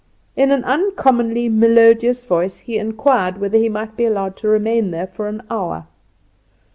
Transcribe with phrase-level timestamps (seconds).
[0.35, 5.05] In an uncommonly melodious voice he inquired whether he might be allowed to remain there
[5.05, 5.85] for an hour.